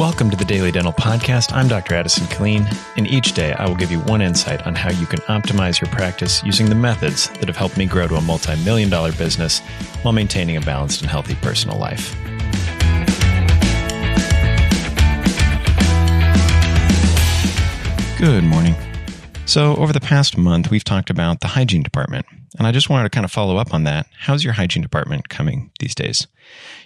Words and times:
Welcome 0.00 0.30
to 0.30 0.36
the 0.36 0.46
Daily 0.46 0.72
Dental 0.72 0.94
Podcast. 0.94 1.52
I'm 1.52 1.68
Dr. 1.68 1.94
Addison 1.94 2.26
Killeen, 2.28 2.66
and 2.96 3.06
each 3.06 3.34
day 3.34 3.52
I 3.52 3.68
will 3.68 3.74
give 3.74 3.92
you 3.92 4.00
one 4.00 4.22
insight 4.22 4.66
on 4.66 4.74
how 4.74 4.90
you 4.90 5.04
can 5.04 5.18
optimize 5.28 5.78
your 5.78 5.90
practice 5.90 6.42
using 6.42 6.70
the 6.70 6.74
methods 6.74 7.28
that 7.28 7.48
have 7.48 7.56
helped 7.58 7.76
me 7.76 7.84
grow 7.84 8.08
to 8.08 8.14
a 8.14 8.20
multi 8.22 8.56
million 8.64 8.88
dollar 8.88 9.12
business 9.12 9.58
while 10.00 10.14
maintaining 10.14 10.56
a 10.56 10.62
balanced 10.62 11.02
and 11.02 11.10
healthy 11.10 11.34
personal 11.34 11.76
life. 11.76 12.16
Good 18.18 18.44
morning. 18.44 18.74
So, 19.46 19.74
over 19.76 19.92
the 19.92 20.00
past 20.00 20.38
month, 20.38 20.70
we've 20.70 20.84
talked 20.84 21.10
about 21.10 21.40
the 21.40 21.48
hygiene 21.48 21.82
department. 21.82 22.24
And 22.58 22.66
I 22.66 22.72
just 22.72 22.88
wanted 22.88 23.04
to 23.04 23.10
kind 23.10 23.24
of 23.24 23.32
follow 23.32 23.56
up 23.56 23.72
on 23.72 23.84
that. 23.84 24.06
How's 24.18 24.44
your 24.44 24.52
hygiene 24.52 24.82
department 24.82 25.28
coming 25.28 25.70
these 25.78 25.94
days? 25.94 26.26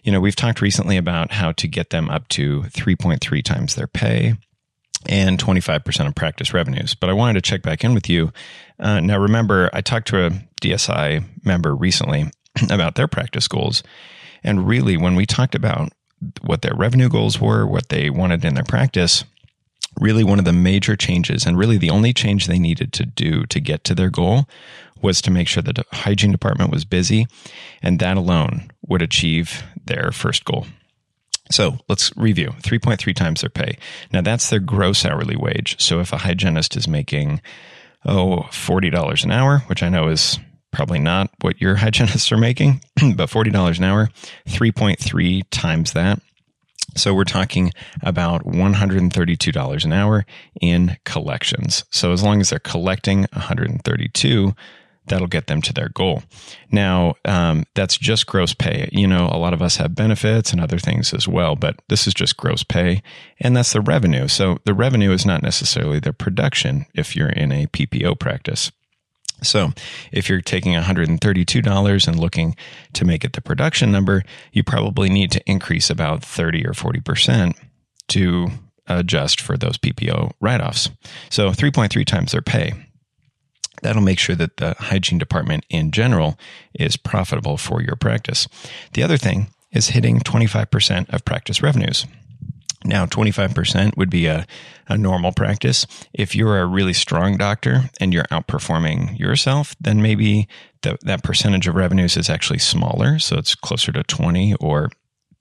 You 0.03 0.13
know, 0.13 0.21
we've 0.21 0.37
talked 0.37 0.61
recently 0.61 0.97
about 0.97 1.33
how 1.33 1.53
to 1.53 1.69
get 1.69 1.91
them 1.91 2.11
up 2.11 2.29
to 2.29 2.63
3.3 2.63 3.43
times 3.43 3.75
their 3.75 3.87
pay 3.87 4.35
and 5.07 5.39
25% 5.39 6.07
of 6.07 6.15
practice 6.15 6.55
revenues. 6.55 6.95
But 6.95 7.11
I 7.11 7.15
wanted 7.15 7.35
to 7.35 7.51
check 7.51 7.63
back 7.63 7.85
in 7.85 7.95
with 7.95 8.09
you. 8.09 8.33
Uh, 8.79 9.01
now, 9.01 9.19
remember, 9.19 9.71
I 9.73 9.81
talked 9.81 10.09
to 10.09 10.27
a 10.27 10.31
DSI 10.61 11.25
member 11.45 11.75
recently 11.75 12.31
about 12.71 12.95
their 12.95 13.09
practice 13.09 13.49
goals. 13.49 13.83
And 14.43 14.67
really, 14.67 14.97
when 14.97 15.15
we 15.15 15.27
talked 15.27 15.55
about 15.55 15.93
what 16.43 16.63
their 16.63 16.75
revenue 16.75 17.09
goals 17.09 17.41
were, 17.41 17.67
what 17.67 17.89
they 17.89 18.11
wanted 18.11 18.45
in 18.45 18.55
their 18.55 18.65
practice, 18.65 19.25
really 20.01 20.25
one 20.25 20.39
of 20.39 20.45
the 20.45 20.53
major 20.53 20.97
changes 20.97 21.47
and 21.47 21.59
really 21.59 21.79
the 21.79 21.91
only 21.91 22.13
change 22.13 22.47
they 22.47 22.59
needed 22.59 22.93
to 22.95 23.07
do 23.07 23.45
to 23.47 23.61
get 23.61 23.85
to 23.85 23.95
their 23.95 24.11
goal 24.11 24.49
was 25.01 25.21
to 25.23 25.31
make 25.31 25.49
sure 25.49 25.63
that 25.63 25.77
the 25.77 25.85
hygiene 25.93 26.33
department 26.33 26.71
was 26.71 26.85
busy, 26.85 27.27
and 27.83 27.99
that 27.99 28.17
alone 28.17 28.71
would 28.87 29.03
achieve 29.03 29.63
their 29.85 30.11
first 30.11 30.45
goal. 30.45 30.67
So 31.51 31.79
let's 31.89 32.17
review 32.17 32.55
3.3 32.63 33.15
times 33.15 33.43
their 33.43 33.51
pay. 33.51 33.77
Now 34.13 34.23
that's 34.23 34.49
their 34.49 34.61
gross 34.61 35.05
hourly 35.05 35.37
wage. 35.37 35.77
So 35.79 36.01
if 36.01 36.13
a 36.13 36.19
hygienist 36.19 36.77
is 36.77 36.89
making, 36.89 37.43
oh, 38.07 38.47
$40 38.51 39.25
an 39.25 39.31
hour, 39.31 39.59
which 39.67 39.83
I 39.83 39.91
know 39.91 40.09
is 40.09 40.39
probably 40.73 40.99
not 40.99 41.31
what 41.43 41.61
your 41.61 41.77
hygienists 41.77 42.33
are 42.33 42.39
making, 42.39 42.83
but 43.15 43.29
$40 43.29 43.79
an 43.79 43.85
hour, 43.85 44.09
3.3 44.49 45.43
times 45.51 45.93
that. 45.93 46.21
So 46.97 47.15
we're 47.15 47.25
talking 47.25 47.73
about 48.03 48.45
$132 48.45 49.85
an 49.85 49.93
hour 49.93 50.27
in 50.61 50.97
collections. 51.05 51.85
So 51.91 52.13
as 52.13 52.23
long 52.23 52.41
as 52.41 52.51
they're 52.51 52.59
collecting 52.59 53.21
132, 53.33 54.55
that'll 55.07 55.27
get 55.27 55.47
them 55.47 55.61
to 55.63 55.73
their 55.73 55.89
goal. 55.91 56.23
Now, 56.71 57.15
um, 57.25 57.65
that's 57.75 57.97
just 57.97 58.27
gross 58.27 58.55
pay. 58.55 58.89
You 58.93 59.07
know, 59.07 59.29
a 59.31 59.39
lot 59.39 59.53
of 59.53 59.63
us 59.63 59.77
have 59.77 59.95
benefits 59.95 60.53
and 60.53 60.61
other 60.61 60.79
things 60.79 61.13
as 61.13 61.29
well, 61.29 61.57
but 61.57 61.81
this 61.89 62.07
is 62.07 62.15
just 62.15 62.37
gross 62.37 62.63
pay, 62.63 63.03
and 63.41 63.57
that's 63.57 63.73
the 63.73 63.81
revenue. 63.81 64.29
So 64.29 64.59
the 64.65 64.75
revenue 64.75 65.13
is 65.13 65.27
not 65.27 65.43
necessarily 65.43 66.01
the 66.01 66.13
production 66.13 66.87
if 66.95 67.15
you're 67.15 67.29
in 67.29 67.53
a 67.53 67.67
PPO 67.67 68.19
practice. 68.19 68.71
So 69.43 69.73
if 70.13 70.29
you're 70.29 70.41
taking 70.41 70.75
$132 70.75 72.09
and 72.09 72.19
looking 72.19 72.57
to 72.95 73.05
make 73.05 73.25
it 73.25 73.35
the 73.35 73.41
production 73.41 73.93
number, 73.93 74.23
you 74.53 74.65
probably 74.65 75.09
need 75.09 75.31
to 75.33 75.51
increase 75.51 75.91
about 75.91 76.25
30 76.25 76.67
or 76.67 76.73
40% 76.73 77.55
to 78.09 78.49
adjust 78.87 79.41
for 79.41 79.57
those 79.57 79.79
PPO 79.79 80.33
write 80.41 80.61
offs. 80.61 80.91
So 81.31 81.51
3.3 81.51 82.05
times 82.05 82.33
their 82.33 82.43
pay. 82.43 82.73
That'll 83.83 84.03
make 84.03 84.19
sure 84.19 84.37
that 84.37 84.57
the 84.57 84.75
hygiene 84.79 85.19
department 85.19 85.67
in 85.69 85.91
general 85.91 86.39
is 86.75 86.97
profitable 86.97 87.57
for 87.57 87.83
your 87.83 87.97
practice. 87.97 88.49
The 88.93 89.03
other 89.03 89.17
thing 89.17 89.49
is 89.73 89.89
hitting 89.89 90.21
25% 90.21 91.13
of 91.13 91.25
practice 91.25 91.63
revenues. 91.63 92.07
Now, 92.85 93.07
25% 93.07 93.97
would 93.97 94.11
be 94.11 94.27
a, 94.27 94.47
a 94.89 94.99
normal 94.99 95.33
practice. 95.33 95.87
If 96.13 96.37
you're 96.37 96.61
a 96.61 96.67
really 96.67 96.93
strong 96.93 97.37
doctor 97.37 97.91
and 97.99 98.13
you're 98.13 98.25
outperforming 98.25 99.19
yourself, 99.19 99.75
then 99.81 100.03
maybe 100.03 100.49
the, 100.83 100.99
that 101.03 101.23
percentage 101.23 101.67
of 101.67 101.75
revenues 101.75 102.17
is 102.17 102.29
actually 102.29 102.59
smaller. 102.59 103.19
So 103.19 103.37
it's 103.37 103.55
closer 103.55 103.91
to 103.93 104.03
20 104.03 104.55
or 104.61 104.91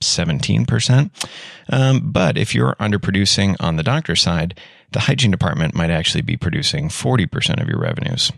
17%. 0.02 1.10
Um, 1.70 2.12
but 2.12 2.38
if 2.38 2.56
you're 2.56 2.76
underproducing 2.76 3.56
on 3.60 3.76
the 3.76 3.84
doctor 3.84 4.16
side, 4.16 4.60
the 4.92 5.02
hygiene 5.02 5.32
department 5.32 5.76
might 5.76 5.90
actually 5.90 6.22
be 6.22 6.38
producing 6.38 6.90
40% 6.90 7.62
of 7.62 7.68
your 7.68 7.80
revenues. 7.80 8.32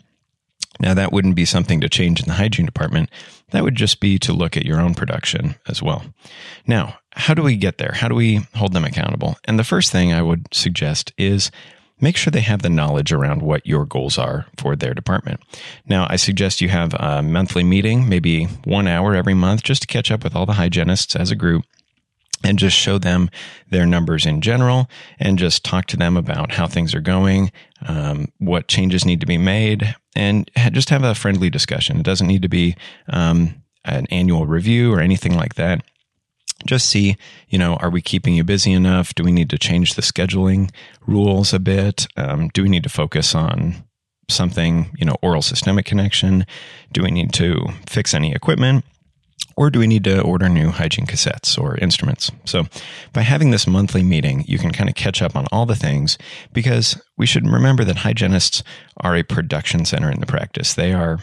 Now, 0.79 0.93
that 0.93 1.11
wouldn't 1.11 1.35
be 1.35 1.45
something 1.45 1.81
to 1.81 1.89
change 1.89 2.19
in 2.19 2.27
the 2.27 2.33
hygiene 2.33 2.65
department. 2.65 3.09
That 3.51 3.63
would 3.63 3.75
just 3.75 3.99
be 3.99 4.19
to 4.19 4.33
look 4.33 4.57
at 4.57 4.65
your 4.65 4.79
own 4.79 4.93
production 4.93 5.55
as 5.67 5.81
well. 5.81 6.03
Now, 6.67 6.97
how 7.11 7.33
do 7.33 7.41
we 7.41 7.55
get 7.55 7.77
there? 7.77 7.93
How 7.93 8.07
do 8.07 8.15
we 8.15 8.47
hold 8.55 8.73
them 8.73 8.85
accountable? 8.85 9.37
And 9.45 9.57
the 9.57 9.63
first 9.63 9.91
thing 9.91 10.13
I 10.13 10.21
would 10.21 10.47
suggest 10.53 11.13
is 11.17 11.51
make 12.01 12.17
sure 12.17 12.31
they 12.31 12.41
have 12.41 12.61
the 12.61 12.69
knowledge 12.69 13.13
around 13.13 13.41
what 13.41 13.65
your 13.65 13.85
goals 13.85 14.17
are 14.17 14.45
for 14.57 14.75
their 14.75 14.93
department. 14.93 15.39
Now, 15.87 16.07
I 16.09 16.17
suggest 16.17 16.59
you 16.59 16.69
have 16.69 16.93
a 16.95 17.21
monthly 17.21 17.63
meeting, 17.63 18.09
maybe 18.09 18.45
one 18.65 18.87
hour 18.87 19.15
every 19.15 19.33
month, 19.33 19.63
just 19.63 19.83
to 19.83 19.87
catch 19.87 20.11
up 20.11 20.23
with 20.23 20.35
all 20.35 20.45
the 20.45 20.53
hygienists 20.53 21.15
as 21.15 21.31
a 21.31 21.35
group 21.35 21.63
and 22.45 22.59
just 22.59 22.77
show 22.77 22.97
them 22.97 23.29
their 23.69 23.85
numbers 23.85 24.25
in 24.25 24.41
general 24.41 24.89
and 25.19 25.39
just 25.39 25.63
talk 25.63 25.85
to 25.87 25.97
them 25.97 26.15
about 26.15 26.53
how 26.53 26.67
things 26.67 26.93
are 26.93 27.01
going, 27.01 27.51
um, 27.87 28.31
what 28.37 28.67
changes 28.67 29.05
need 29.05 29.19
to 29.21 29.27
be 29.27 29.37
made, 29.37 29.95
and 30.15 30.49
just 30.71 30.89
have 30.89 31.03
a 31.03 31.15
friendly 31.15 31.49
discussion. 31.49 31.97
It 31.97 32.03
doesn't 32.03 32.27
need 32.27 32.41
to 32.43 32.49
be 32.49 32.75
um, 33.07 33.61
an 33.83 34.05
annual 34.07 34.45
review 34.45 34.93
or 34.93 34.99
anything 34.99 35.35
like 35.35 35.55
that 35.55 35.83
just 36.65 36.89
see, 36.89 37.17
you 37.49 37.57
know, 37.57 37.75
are 37.75 37.89
we 37.89 38.01
keeping 38.01 38.33
you 38.33 38.43
busy 38.43 38.71
enough? 38.71 39.13
Do 39.13 39.23
we 39.23 39.31
need 39.31 39.49
to 39.51 39.57
change 39.57 39.93
the 39.93 40.01
scheduling 40.01 40.71
rules 41.05 41.53
a 41.53 41.59
bit? 41.59 42.07
Um, 42.17 42.49
do 42.53 42.63
we 42.63 42.69
need 42.69 42.83
to 42.83 42.89
focus 42.89 43.35
on 43.35 43.83
something, 44.29 44.89
you 44.97 45.05
know, 45.05 45.17
oral 45.21 45.41
systemic 45.41 45.85
connection? 45.85 46.45
Do 46.91 47.03
we 47.03 47.11
need 47.11 47.33
to 47.33 47.67
fix 47.87 48.13
any 48.13 48.33
equipment? 48.33 48.85
Or 49.57 49.69
do 49.69 49.79
we 49.79 49.87
need 49.87 50.03
to 50.03 50.21
order 50.21 50.49
new 50.49 50.69
hygiene 50.69 51.05
cassettes 51.05 51.57
or 51.57 51.77
instruments? 51.77 52.29
So, 52.43 52.65
by 53.13 53.21
having 53.21 53.51
this 53.51 53.67
monthly 53.67 54.03
meeting, 54.03 54.43
you 54.47 54.57
can 54.57 54.71
kind 54.71 54.89
of 54.89 54.95
catch 54.95 55.21
up 55.21 55.35
on 55.35 55.47
all 55.51 55.65
the 55.65 55.75
things 55.75 56.17
because 56.51 57.01
we 57.17 57.25
should 57.25 57.47
remember 57.47 57.85
that 57.85 57.97
hygienists 57.97 58.63
are 58.97 59.15
a 59.15 59.23
production 59.23 59.85
center 59.85 60.11
in 60.11 60.19
the 60.19 60.25
practice. 60.25 60.73
They 60.73 60.91
are 60.91 61.19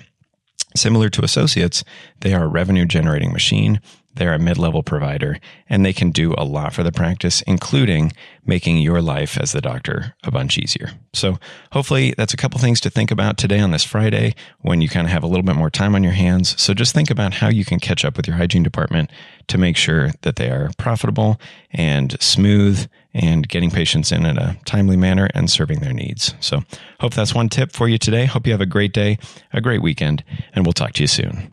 similar 0.74 1.10
to 1.10 1.24
associates, 1.24 1.84
they 2.20 2.32
are 2.32 2.44
a 2.44 2.48
revenue 2.48 2.86
generating 2.86 3.32
machine 3.32 3.80
they're 4.14 4.34
a 4.34 4.38
mid 4.38 4.58
level 4.58 4.82
provider 4.82 5.38
and 5.68 5.84
they 5.84 5.92
can 5.92 6.10
do 6.10 6.34
a 6.36 6.44
lot 6.44 6.72
for 6.72 6.82
the 6.82 6.92
practice, 6.92 7.42
including 7.42 8.12
making 8.44 8.78
your 8.78 9.00
life 9.00 9.38
as 9.38 9.52
the 9.52 9.60
doctor 9.60 10.14
a 10.24 10.30
bunch 10.30 10.58
easier. 10.58 10.90
So 11.12 11.38
hopefully 11.72 12.14
that's 12.16 12.34
a 12.34 12.36
couple 12.36 12.58
things 12.60 12.80
to 12.80 12.90
think 12.90 13.10
about 13.10 13.38
today 13.38 13.60
on 13.60 13.70
this 13.70 13.84
Friday 13.84 14.34
when 14.60 14.80
you 14.80 14.88
kind 14.88 15.06
of 15.06 15.12
have 15.12 15.22
a 15.22 15.26
little 15.26 15.44
bit 15.44 15.56
more 15.56 15.70
time 15.70 15.94
on 15.94 16.02
your 16.02 16.12
hands. 16.12 16.60
So 16.60 16.74
just 16.74 16.94
think 16.94 17.10
about 17.10 17.34
how 17.34 17.48
you 17.48 17.64
can 17.64 17.80
catch 17.80 18.04
up 18.04 18.16
with 18.16 18.26
your 18.26 18.36
hygiene 18.36 18.62
department 18.62 19.10
to 19.48 19.58
make 19.58 19.76
sure 19.76 20.10
that 20.22 20.36
they 20.36 20.50
are 20.50 20.70
profitable 20.76 21.40
and 21.70 22.20
smooth 22.20 22.88
and 23.14 23.48
getting 23.48 23.70
patients 23.70 24.10
in 24.10 24.24
in 24.24 24.38
a 24.38 24.56
timely 24.64 24.96
manner 24.96 25.28
and 25.34 25.50
serving 25.50 25.80
their 25.80 25.92
needs. 25.92 26.34
So 26.40 26.62
hope 27.00 27.14
that's 27.14 27.34
one 27.34 27.48
tip 27.48 27.72
for 27.72 27.88
you 27.88 27.98
today. 27.98 28.24
Hope 28.24 28.46
you 28.46 28.52
have 28.52 28.60
a 28.60 28.66
great 28.66 28.92
day, 28.92 29.18
a 29.52 29.60
great 29.60 29.82
weekend, 29.82 30.24
and 30.54 30.64
we'll 30.64 30.72
talk 30.72 30.92
to 30.94 31.02
you 31.02 31.08
soon. 31.08 31.52